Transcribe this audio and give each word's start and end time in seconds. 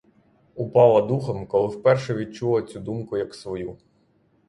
Упала 0.55 1.01
духом, 1.07 1.47
коли 1.47 1.67
вперше 1.67 2.13
відчула 2.13 2.61
цю 2.61 2.79
думку 2.79 3.17
як 3.17 3.35
свою. 3.35 3.77